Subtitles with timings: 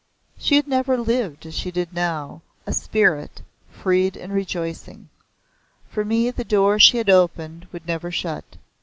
[0.39, 5.09] She had never lived as she did now a spirit, freed and rejoicing.
[5.91, 8.57] For me the door she had opened would never shut.